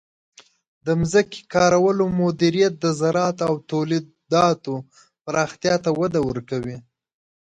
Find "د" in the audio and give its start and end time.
0.85-0.87, 2.79-2.85